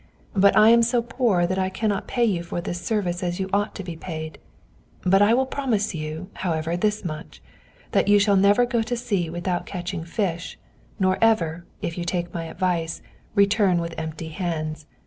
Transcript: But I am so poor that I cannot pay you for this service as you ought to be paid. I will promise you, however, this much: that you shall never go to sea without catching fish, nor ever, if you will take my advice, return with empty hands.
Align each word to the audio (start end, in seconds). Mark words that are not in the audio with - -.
But 0.33 0.57
I 0.57 0.69
am 0.71 0.81
so 0.81 1.03
poor 1.03 1.45
that 1.45 1.59
I 1.59 1.69
cannot 1.69 2.07
pay 2.07 2.25
you 2.25 2.41
for 2.41 2.59
this 2.59 2.81
service 2.81 3.21
as 3.21 3.39
you 3.39 3.47
ought 3.53 3.75
to 3.75 3.83
be 3.83 3.95
paid. 3.95 4.39
I 5.05 5.35
will 5.35 5.45
promise 5.45 5.93
you, 5.93 6.31
however, 6.33 6.75
this 6.75 7.05
much: 7.05 7.39
that 7.91 8.07
you 8.07 8.17
shall 8.17 8.35
never 8.35 8.65
go 8.65 8.81
to 8.81 8.97
sea 8.97 9.29
without 9.29 9.67
catching 9.67 10.03
fish, 10.03 10.57
nor 10.99 11.19
ever, 11.21 11.65
if 11.83 11.97
you 11.99 12.01
will 12.01 12.05
take 12.07 12.33
my 12.33 12.45
advice, 12.45 13.03
return 13.35 13.77
with 13.79 13.93
empty 13.95 14.29
hands. 14.29 14.87